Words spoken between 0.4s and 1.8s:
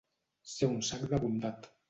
Ser un sac de bondat.